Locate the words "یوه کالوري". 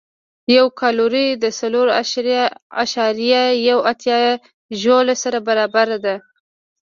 0.55-1.27